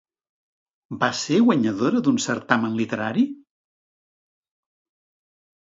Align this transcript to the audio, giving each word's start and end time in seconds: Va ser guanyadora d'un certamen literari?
Va 1.03 1.09
ser 1.19 1.37
guanyadora 1.49 2.01
d'un 2.07 2.17
certamen 2.25 2.79
literari? 2.79 3.29